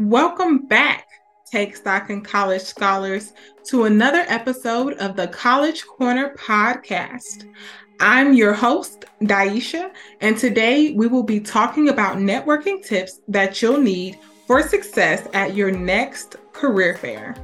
[0.00, 1.06] Welcome back,
[1.44, 3.34] Take Stock in College Scholars,
[3.66, 7.46] to another episode of the College Corner podcast.
[8.00, 9.92] I'm your host, Daisha,
[10.22, 14.16] and today we will be talking about networking tips that you'll need
[14.46, 17.36] for success at your next career fair.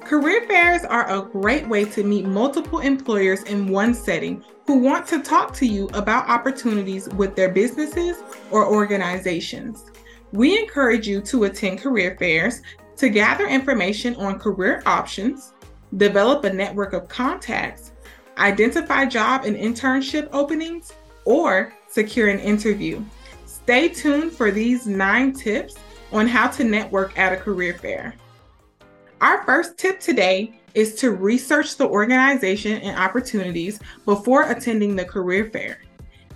[0.00, 5.06] Career fairs are a great way to meet multiple employers in one setting who want
[5.06, 9.90] to talk to you about opportunities with their businesses or organizations.
[10.34, 12.60] We encourage you to attend career fairs
[12.96, 15.52] to gather information on career options,
[15.96, 17.92] develop a network of contacts,
[18.36, 20.92] identify job and internship openings,
[21.24, 23.00] or secure an interview.
[23.46, 25.76] Stay tuned for these nine tips
[26.10, 28.16] on how to network at a career fair.
[29.20, 35.48] Our first tip today is to research the organization and opportunities before attending the career
[35.52, 35.78] fair.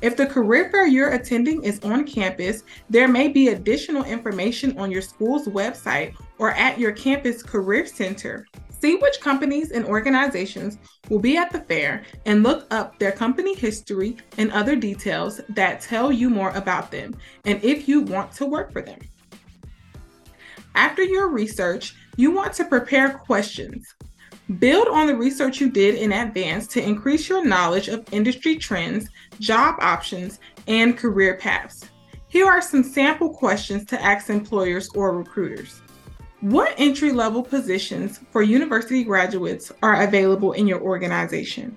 [0.01, 4.93] If the career fair you're attending is on campus, there may be additional information on
[4.93, 8.47] your school's website or at your campus career center.
[8.81, 13.57] See which companies and organizations will be at the fair and look up their company
[13.57, 18.47] history and other details that tell you more about them and if you want to
[18.47, 19.01] work for them.
[20.77, 23.95] After your research, you want to prepare questions.
[24.57, 29.11] Build on the research you did in advance to increase your knowledge of industry trends,
[29.41, 31.91] job options, and career paths.
[32.29, 35.83] Here are some sample questions to ask employers or recruiters.
[36.41, 41.77] What entry level positions for university graduates are available in your organization?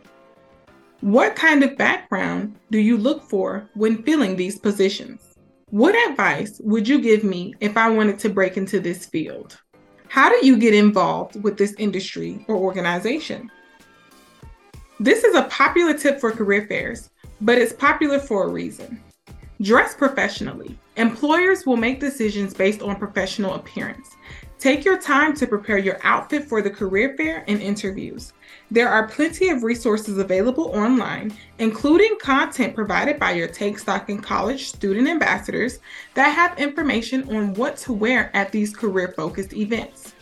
[1.01, 5.35] What kind of background do you look for when filling these positions?
[5.71, 9.59] What advice would you give me if I wanted to break into this field?
[10.11, 13.49] How do you get involved with this industry or organization?
[14.99, 17.09] This is a popular tip for career fairs,
[17.39, 19.01] but it's popular for a reason.
[19.61, 20.77] Dress professionally.
[20.97, 24.17] Employers will make decisions based on professional appearance.
[24.61, 28.31] Take your time to prepare your outfit for the career fair and interviews.
[28.69, 34.21] There are plenty of resources available online, including content provided by your Take Stock in
[34.21, 35.79] College student ambassadors
[36.13, 40.13] that have information on what to wear at these career focused events.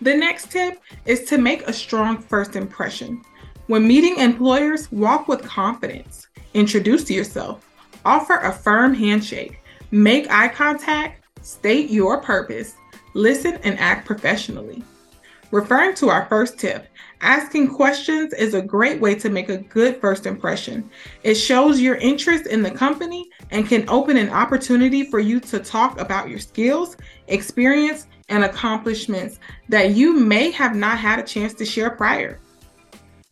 [0.00, 3.24] The next tip is to make a strong first impression.
[3.66, 7.68] When meeting employers, walk with confidence, introduce yourself,
[8.04, 9.58] offer a firm handshake,
[9.90, 12.76] make eye contact, state your purpose,
[13.14, 14.84] listen, and act professionally.
[15.50, 16.88] Referring to our first tip,
[17.20, 20.90] asking questions is a great way to make a good first impression.
[21.22, 25.60] It shows your interest in the company and can open an opportunity for you to
[25.60, 26.96] talk about your skills,
[27.28, 29.38] experience, and accomplishments
[29.68, 32.40] that you may have not had a chance to share prior.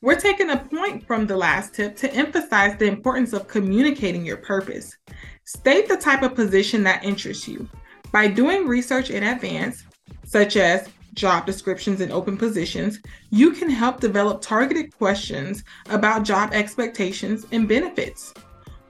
[0.00, 4.37] We're taking a point from the last tip to emphasize the importance of communicating your
[4.37, 4.97] purpose.
[5.44, 7.69] State the type of position that interests you.
[8.12, 9.84] By doing research in advance,
[10.25, 13.00] such as job descriptions and open positions,
[13.31, 18.34] you can help develop targeted questions about job expectations and benefits.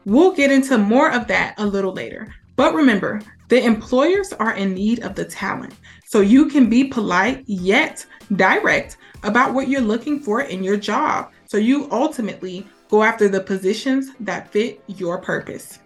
[0.04, 2.34] We'll get into more of that a little later.
[2.56, 5.74] But remember, the employers are in need of the talent.
[6.04, 8.04] So you can be polite yet
[8.34, 11.30] direct about what you're looking for in your job.
[11.44, 15.78] So you ultimately go after the positions that fit your purpose.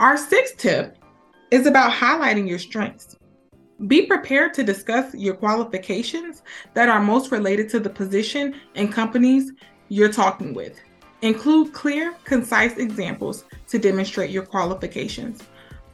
[0.00, 0.98] Our sixth tip
[1.50, 3.16] is about highlighting your strengths.
[3.86, 6.42] Be prepared to discuss your qualifications
[6.74, 9.52] that are most related to the position and companies
[9.88, 10.80] you're talking with.
[11.22, 15.42] Include clear, concise examples to demonstrate your qualifications.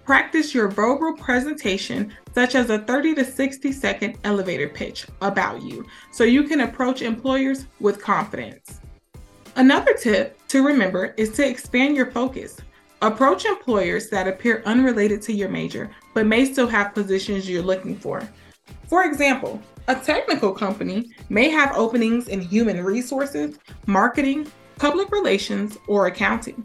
[0.05, 5.87] Practice your verbal presentation, such as a 30 to 60 second elevator pitch about you,
[6.11, 8.81] so you can approach employers with confidence.
[9.55, 12.57] Another tip to remember is to expand your focus.
[13.03, 17.97] Approach employers that appear unrelated to your major, but may still have positions you're looking
[17.97, 18.23] for.
[18.89, 24.47] For example, a technical company may have openings in human resources, marketing,
[24.77, 26.65] public relations, or accounting.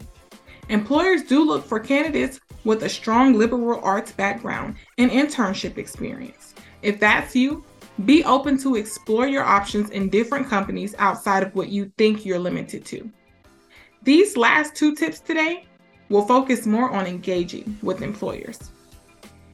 [0.68, 6.54] Employers do look for candidates with a strong liberal arts background and internship experience.
[6.82, 7.64] If that's you,
[8.04, 12.38] be open to explore your options in different companies outside of what you think you're
[12.38, 13.10] limited to.
[14.04, 15.64] These last two tips today
[16.08, 18.70] will focus more on engaging with employers.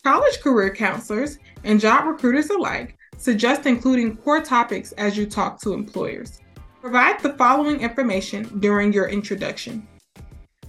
[0.05, 5.73] College career counselors and job recruiters alike suggest including core topics as you talk to
[5.73, 6.41] employers.
[6.81, 9.87] Provide the following information during your introduction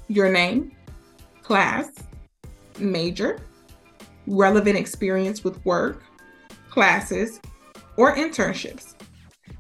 [0.07, 0.71] your name,
[1.41, 1.89] class,
[2.79, 3.39] major,
[4.27, 6.03] relevant experience with work,
[6.69, 7.39] classes,
[7.97, 8.93] or internships,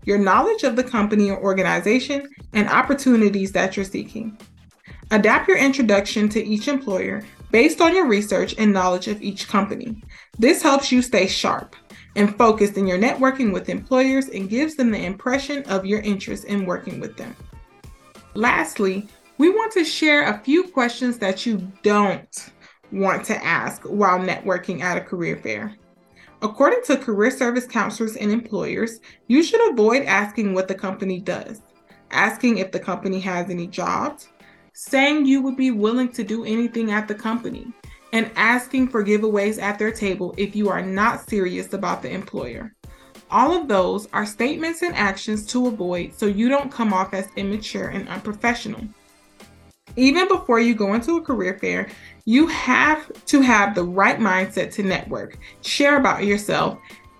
[0.03, 4.37] your knowledge of the company or organization, and opportunities that you're seeking.
[5.11, 10.01] Adapt your introduction to each employer based on your research and knowledge of each company.
[10.39, 11.75] This helps you stay sharp
[12.15, 16.45] and focused in your networking with employers and gives them the impression of your interest
[16.45, 17.35] in working with them.
[18.33, 19.07] Lastly,
[19.37, 22.49] we want to share a few questions that you don't
[22.91, 25.75] want to ask while networking at a career fair.
[26.41, 31.61] According to career service counselors and employers, you should avoid asking what the company does,
[32.11, 34.29] asking if the company has any jobs,
[34.75, 37.65] saying you would be willing to do anything at the company,
[38.11, 42.75] and asking for giveaways at their table if you are not serious about the employer.
[43.31, 47.27] All of those are statements and actions to avoid so you don't come off as
[47.35, 48.81] immature and unprofessional.
[49.95, 51.87] Even before you go into a career fair,
[52.25, 56.77] you have to have the right mindset to network, share about yourself,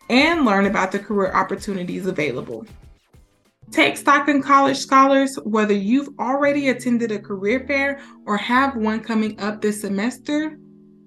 [0.09, 2.65] and learn about the career opportunities available.
[3.71, 9.01] Take stock in college scholars, whether you've already attended a career fair or have one
[9.01, 10.57] coming up this semester.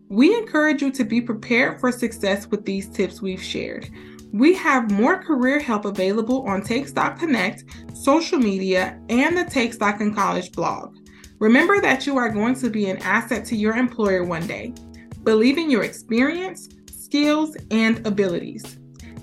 [0.09, 3.89] We encourage you to be prepared for success with these tips we've shared.
[4.33, 7.65] We have more career help available on Take Stock Connect,
[7.95, 10.97] social media, and the Take Stock in College blog.
[11.39, 14.75] Remember that you are going to be an asset to your employer one day.
[15.23, 18.79] Believe in your experience, skills, and abilities.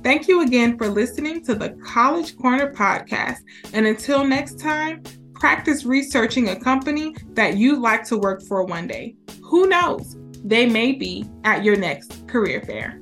[0.06, 3.40] Thank you again for listening to the College Corner podcast.
[3.74, 5.02] And until next time,
[5.34, 9.16] practice researching a company that you'd like to work for one day.
[9.42, 10.16] Who knows?
[10.44, 13.02] They may be at your next career fair.